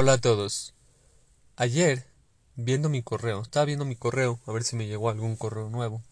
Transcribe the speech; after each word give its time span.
Hola 0.00 0.12
a 0.12 0.18
todos. 0.18 0.74
Ayer, 1.56 2.06
viendo 2.54 2.88
mi 2.88 3.02
correo, 3.02 3.42
estaba 3.42 3.64
viendo 3.64 3.84
mi 3.84 3.96
correo 3.96 4.38
a 4.46 4.52
ver 4.52 4.62
si 4.62 4.76
me 4.76 4.86
llegó 4.86 5.10
algún 5.10 5.34
correo 5.34 5.70
nuevo. 5.70 6.04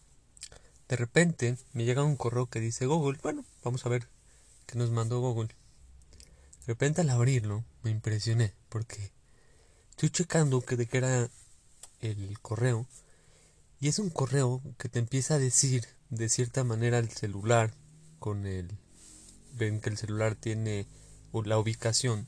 De 0.89 0.97
repente 0.97 1.57
me 1.71 1.85
llega 1.85 2.03
un 2.03 2.17
correo 2.17 2.47
que 2.47 2.59
dice 2.59 2.85
Google. 2.85 3.17
Bueno, 3.23 3.45
vamos 3.63 3.85
a 3.85 3.89
ver 3.89 4.09
qué 4.65 4.77
nos 4.77 4.91
mandó 4.91 5.21
Google. 5.21 5.55
De 6.65 6.73
repente 6.73 6.99
al 6.99 7.09
abrirlo 7.09 7.63
me 7.81 7.89
impresioné 7.89 8.51
porque 8.67 9.13
estoy 9.91 10.09
checando 10.09 10.59
que 10.59 10.75
de 10.75 10.85
qué 10.85 10.97
era 10.97 11.29
el 12.01 12.39
correo 12.41 12.87
y 13.79 13.87
es 13.87 13.99
un 13.99 14.09
correo 14.09 14.61
que 14.77 14.89
te 14.89 14.99
empieza 14.99 15.35
a 15.35 15.39
decir 15.39 15.87
de 16.09 16.27
cierta 16.27 16.65
manera 16.65 16.99
el 16.99 17.07
celular 17.07 17.73
con 18.19 18.47
el 18.47 18.69
ven 19.53 19.79
que 19.79 19.89
el 19.89 19.97
celular 19.97 20.35
tiene 20.35 20.87
la 21.31 21.57
ubicación 21.57 22.27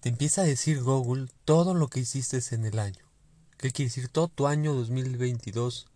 te 0.00 0.08
empieza 0.08 0.42
a 0.42 0.44
decir 0.44 0.82
Google 0.82 1.28
todo 1.44 1.74
lo 1.74 1.88
que 1.88 2.00
hiciste 2.00 2.40
en 2.52 2.64
el 2.64 2.78
año. 2.78 3.04
¿Qué 3.56 3.72
quiere 3.72 3.88
decir? 3.88 4.08
Todo 4.08 4.28
tu 4.28 4.46
año 4.46 4.74
2022. 4.74 5.88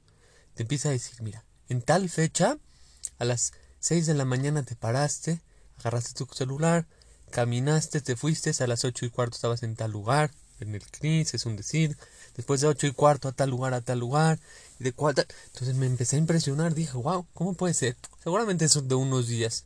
Te 0.55 0.63
empieza 0.63 0.89
a 0.89 0.93
decir, 0.93 1.23
mira, 1.23 1.45
en 1.69 1.83
tal 1.83 2.09
fecha, 2.11 2.59
a 3.19 3.25
las 3.25 3.53
6 3.79 4.07
de 4.07 4.15
la 4.15 4.25
mañana 4.25 4.65
te 4.65 4.75
paraste, 4.75 5.41
agarraste 5.79 6.13
tu 6.15 6.27
celular, 6.35 6.87
caminaste, 7.31 8.01
te 8.01 8.17
fuiste, 8.17 8.53
a 8.59 8.67
las 8.67 8.85
8 8.85 9.07
y 9.07 9.11
cuarto 9.11 9.37
estabas 9.37 9.63
en 9.63 9.77
tal 9.77 9.93
lugar, 9.93 10.33
en 10.59 10.75
el 10.75 10.83
CNIS, 10.83 11.35
es 11.35 11.47
un 11.47 11.57
decir, 11.57 11.97
después 12.37 12.61
de 12.61 12.67
8 12.67 12.89
y 12.89 12.93
cuarto 12.93 13.29
a 13.29 13.33
tal 13.33 13.51
lugar, 13.51 13.73
a 13.75 13.81
tal 13.81 14.01
lugar, 14.01 14.41
y 14.81 14.85
de 14.85 14.93
cuál 14.93 15.15
Entonces 15.47 15.77
me 15.77 15.87
empecé 15.87 16.17
a 16.17 16.19
impresionar, 16.19 16.75
dije, 16.75 16.97
wow, 16.97 17.27
¿cómo 17.35 17.55
puede 17.55 17.75
ser? 17.75 17.97
Seguramente 18.23 18.65
eso 18.65 18.83
de 18.83 18.95
unos 18.97 19.29
días. 19.29 19.65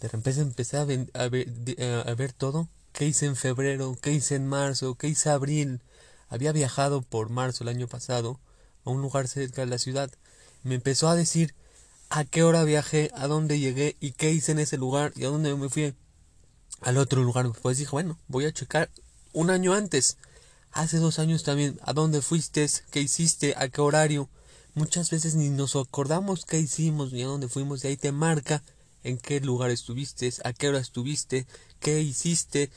De 0.00 0.08
repente 0.08 0.40
empecé 0.40 0.76
a, 0.76 0.84
ver, 0.84 1.10
a 1.14 1.28
ver 1.28 2.32
todo 2.32 2.68
qué 2.92 3.06
hice 3.06 3.26
en 3.26 3.36
febrero, 3.36 3.96
qué 4.00 4.12
hice 4.12 4.36
en 4.36 4.46
marzo, 4.46 4.94
qué 4.94 5.08
hice 5.08 5.30
abril. 5.30 5.80
Había 6.28 6.52
viajado 6.52 7.02
por 7.02 7.30
marzo 7.30 7.64
el 7.64 7.68
año 7.68 7.88
pasado 7.88 8.40
a 8.84 8.90
un 8.90 9.02
lugar 9.02 9.28
cerca 9.28 9.62
de 9.62 9.66
la 9.66 9.78
ciudad. 9.78 10.10
Me 10.62 10.74
empezó 10.74 11.08
a 11.08 11.16
decir 11.16 11.54
a 12.10 12.24
qué 12.24 12.42
hora 12.42 12.64
viajé, 12.64 13.10
a 13.14 13.26
dónde 13.26 13.58
llegué 13.58 13.96
y 14.00 14.12
qué 14.12 14.30
hice 14.30 14.52
en 14.52 14.58
ese 14.58 14.76
lugar 14.76 15.12
y 15.16 15.24
a 15.24 15.28
dónde 15.28 15.54
me 15.54 15.68
fui 15.68 15.94
al 16.80 16.98
otro 16.98 17.22
lugar. 17.22 17.50
Pues 17.62 17.78
dije, 17.78 17.90
bueno, 17.90 18.18
voy 18.28 18.44
a 18.44 18.52
checar 18.52 18.90
un 19.32 19.50
año 19.50 19.72
antes. 19.72 20.18
Hace 20.72 20.98
dos 20.98 21.18
años 21.18 21.42
también, 21.42 21.78
a 21.82 21.92
dónde 21.92 22.22
fuiste, 22.22 22.66
qué 22.90 23.00
hiciste, 23.00 23.54
a 23.56 23.68
qué 23.68 23.80
horario. 23.80 24.28
Muchas 24.74 25.10
veces 25.10 25.34
ni 25.34 25.50
nos 25.50 25.76
acordamos 25.76 26.46
qué 26.46 26.58
hicimos 26.58 27.12
ni 27.12 27.22
a 27.22 27.26
dónde 27.26 27.48
fuimos 27.48 27.84
y 27.84 27.88
ahí 27.88 27.96
te 27.96 28.10
marca 28.10 28.62
en 29.04 29.18
qué 29.18 29.40
lugar 29.40 29.70
estuviste, 29.70 30.32
a 30.44 30.52
qué 30.52 30.68
hora 30.68 30.78
estuviste, 30.78 31.46
qué 31.80 32.00
hiciste. 32.00 32.70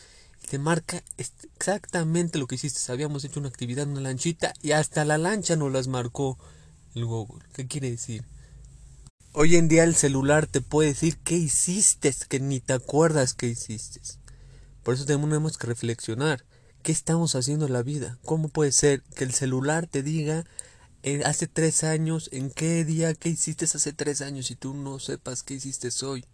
Te 0.50 0.60
marca 0.60 1.04
exactamente 1.18 2.38
lo 2.38 2.48
que 2.48 2.56
hiciste. 2.56 2.92
Habíamos 2.92 3.24
hecho 3.24 3.40
una 3.40 3.50
actividad 3.50 3.88
una 3.88 4.02
lanchita 4.02 4.54
y 4.62 4.72
hasta 4.72 5.06
la 5.06 5.18
lancha 5.18 5.56
nos 5.56 5.72
las 5.72 5.88
marcó 5.88 6.38
el 6.94 7.06
Google. 7.06 7.44
¿Qué 7.54 7.68
quiere 7.68 7.92
decir? 7.92 8.24
Hoy 9.34 9.56
en 9.58 9.68
día 9.68 9.84
el 9.84 9.96
celular 9.96 10.48
te 10.48 10.62
puede 10.62 10.90
decir 10.90 11.18
qué 11.18 11.36
hiciste, 11.36 12.14
que 12.30 12.40
ni 12.40 12.60
te 12.60 12.74
acuerdas 12.74 13.34
qué 13.34 13.48
hiciste. 13.48 14.00
Por 14.84 14.94
eso 14.94 15.06
tenemos 15.06 15.58
que 15.58 15.68
reflexionar. 15.68 16.46
¿Qué 16.84 16.92
estamos 16.92 17.36
haciendo 17.36 17.66
en 17.66 17.74
la 17.74 17.82
vida? 17.82 18.20
¿Cómo 18.24 18.50
puede 18.50 18.72
ser 18.72 19.02
que 19.16 19.24
el 19.24 19.34
celular 19.34 19.88
te 19.88 20.04
diga 20.04 20.46
hace 21.24 21.46
tres 21.48 21.84
años, 21.84 22.30
en 22.32 22.50
qué 22.50 22.84
día, 22.84 23.14
qué 23.14 23.30
hiciste 23.30 23.66
hace 23.66 23.94
tres 23.94 24.22
años 24.22 24.50
y 24.50 24.56
tú 24.56 24.74
no 24.74 24.98
sepas 25.00 25.44
qué 25.44 25.54
hiciste 25.54 25.90
hoy, 26.04 26.26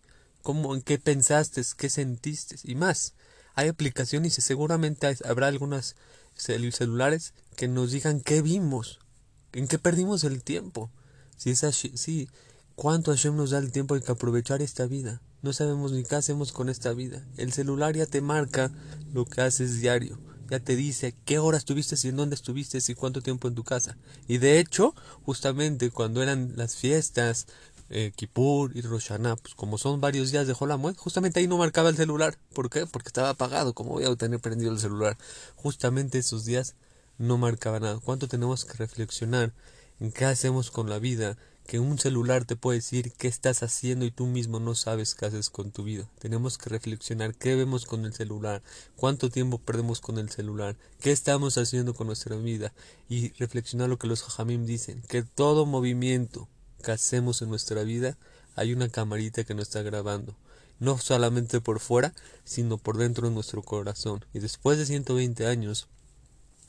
cómo, 0.41 0.73
en 0.73 0.81
qué 0.81 0.97
pensaste, 0.97 1.61
qué 1.75 1.89
sentiste 1.89 2.55
y 2.63 2.75
más. 2.75 3.13
Hay 3.53 3.67
aplicaciones 3.67 4.37
y 4.37 4.41
seguramente 4.41 5.13
habrá 5.25 5.47
algunas 5.47 5.97
celulares 6.35 7.33
que 7.57 7.67
nos 7.67 7.91
digan 7.91 8.21
qué 8.21 8.41
vimos, 8.41 8.99
en 9.51 9.67
qué 9.67 9.77
perdimos 9.77 10.23
el 10.23 10.41
tiempo. 10.41 10.89
Si 11.35 11.49
es 11.49 11.65
así, 11.65 11.91
sí, 11.95 12.29
cuánto 12.75 13.11
Hashem 13.11 13.35
nos 13.35 13.49
da 13.49 13.57
el 13.57 13.73
tiempo 13.73 13.95
de 13.95 14.01
que 14.01 14.13
aprovechar 14.13 14.61
esta 14.61 14.85
vida. 14.85 15.21
No 15.41 15.51
sabemos 15.51 15.91
ni 15.91 16.05
qué 16.05 16.15
hacemos 16.15 16.53
con 16.53 16.69
esta 16.69 16.93
vida. 16.93 17.27
El 17.35 17.51
celular 17.51 17.95
ya 17.97 18.05
te 18.05 18.21
marca 18.21 18.71
lo 19.11 19.25
que 19.25 19.41
haces 19.41 19.81
diario 19.81 20.17
ya 20.51 20.59
te 20.59 20.75
dice 20.75 21.15
qué 21.23 21.39
hora 21.39 21.57
estuviste 21.57 21.95
y 22.03 22.09
en 22.09 22.17
dónde 22.17 22.35
estuviste 22.35 22.77
y 22.85 22.93
cuánto 22.93 23.21
tiempo 23.21 23.47
en 23.47 23.55
tu 23.55 23.63
casa. 23.63 23.95
Y 24.27 24.37
de 24.37 24.59
hecho, 24.59 24.93
justamente 25.23 25.91
cuando 25.91 26.21
eran 26.21 26.51
las 26.57 26.75
fiestas, 26.75 27.47
eh, 27.89 28.11
Kippur 28.13 28.75
y 28.75 28.81
Rosh 28.81 29.11
pues 29.41 29.55
como 29.55 29.77
son 29.77 30.01
varios 30.01 30.29
días 30.29 30.47
de 30.47 30.55
Holamuet, 30.59 30.97
justamente 30.97 31.39
ahí 31.39 31.47
no 31.47 31.57
marcaba 31.57 31.87
el 31.87 31.95
celular. 31.95 32.37
¿Por 32.53 32.69
qué? 32.69 32.85
Porque 32.85 33.07
estaba 33.07 33.29
apagado, 33.29 33.73
como 33.73 33.91
voy 33.91 34.03
a 34.03 34.13
tener 34.17 34.41
prendido 34.41 34.73
el 34.73 34.79
celular. 34.79 35.17
Justamente 35.55 36.17
esos 36.19 36.43
días 36.43 36.75
no 37.17 37.37
marcaba 37.37 37.79
nada. 37.79 38.01
¿Cuánto 38.03 38.27
tenemos 38.27 38.65
que 38.65 38.73
reflexionar 38.73 39.53
en 40.01 40.11
qué 40.11 40.25
hacemos 40.25 40.69
con 40.69 40.89
la 40.89 40.99
vida? 40.99 41.37
Que 41.65 41.79
un 41.79 41.97
celular 41.97 42.45
te 42.45 42.55
puede 42.55 42.79
decir 42.79 43.11
qué 43.13 43.27
estás 43.27 43.63
haciendo 43.63 44.05
y 44.05 44.11
tú 44.11 44.25
mismo 44.25 44.59
no 44.59 44.75
sabes 44.75 45.15
qué 45.15 45.25
haces 45.25 45.49
con 45.49 45.71
tu 45.71 45.83
vida. 45.83 46.09
Tenemos 46.19 46.57
que 46.57 46.69
reflexionar 46.69 47.35
qué 47.35 47.55
vemos 47.55 47.85
con 47.85 48.05
el 48.05 48.13
celular, 48.13 48.61
cuánto 48.95 49.29
tiempo 49.29 49.57
perdemos 49.57 50.01
con 50.01 50.17
el 50.17 50.29
celular, 50.29 50.75
qué 50.99 51.11
estamos 51.11 51.57
haciendo 51.57 51.93
con 51.93 52.07
nuestra 52.07 52.35
vida 52.35 52.73
y 53.09 53.31
reflexionar 53.33 53.89
lo 53.89 53.97
que 53.97 54.07
los 54.07 54.23
jajamim 54.23 54.65
dicen, 54.65 55.01
que 55.07 55.23
todo 55.23 55.65
movimiento 55.65 56.47
que 56.83 56.91
hacemos 56.91 57.41
en 57.41 57.49
nuestra 57.49 57.83
vida 57.83 58.17
hay 58.55 58.73
una 58.73 58.89
camarita 58.89 59.43
que 59.43 59.53
nos 59.53 59.67
está 59.67 59.81
grabando 59.81 60.35
no 60.81 60.97
solamente 60.97 61.61
por 61.61 61.79
fuera, 61.79 62.11
sino 62.43 62.79
por 62.79 62.97
dentro 62.97 63.29
de 63.29 63.33
nuestro 63.33 63.61
corazón. 63.61 64.25
Y 64.33 64.39
después 64.39 64.79
de 64.79 64.87
120 64.87 65.45
años, 65.45 65.87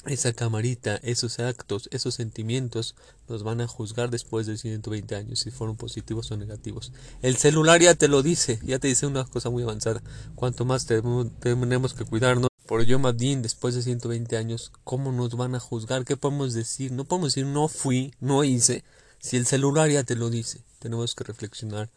esa 0.07 0.33
camarita, 0.33 0.97
esos 1.03 1.39
actos, 1.39 1.89
esos 1.93 2.15
sentimientos 2.15 2.97
nos 3.29 3.43
van 3.43 3.61
a 3.61 3.69
juzgar 3.69 4.11
después 4.11 4.47
de 4.47 4.59
120 4.59 5.15
años 5.15 5.41
si 5.41 5.51
fueron 5.51 5.77
positivos 5.77 6.31
o 6.31 6.37
negativos. 6.37 6.93
El 7.23 7.37
celular 7.37 7.81
ya 7.81 7.95
te 7.95 8.09
lo 8.09 8.23
dice, 8.23 8.59
ya 8.65 8.79
te 8.79 8.89
dice 8.89 9.07
una 9.07 9.25
cosa 9.25 9.51
muy 9.51 9.62
avanzada. 9.62 10.03
Cuanto 10.35 10.65
más 10.65 10.87
tenemos 10.87 11.95
que 11.95 12.05
cuidarnos 12.05 12.49
por 12.67 12.85
Yom 12.85 13.07
Adin 13.07 13.43
después 13.43 13.75
de 13.75 13.83
120 13.83 14.37
años, 14.37 14.73
¿cómo 14.85 15.12
nos 15.12 15.37
van 15.37 15.55
a 15.55 15.61
juzgar? 15.61 16.05
¿Qué 16.05 16.17
podemos 16.17 16.55
decir? 16.55 16.93
No 16.93 17.05
podemos 17.05 17.35
decir 17.35 17.47
no 17.47 17.69
fui, 17.69 18.15
no 18.21 18.45
hice, 18.45 18.85
si 19.21 19.37
el 19.37 19.47
celular 19.47 19.91
ya 19.91 20.05
te 20.05 20.17
lo 20.17 20.31
dice. 20.31 20.65
Tenemos 20.79 21.15
que 21.15 21.25
reflexionar, 21.25 21.91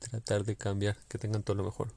tratar 0.00 0.44
de 0.44 0.56
cambiar, 0.56 0.96
que 1.08 1.18
tengan 1.18 1.42
todo 1.42 1.56
lo 1.56 1.64
mejor. 1.64 1.92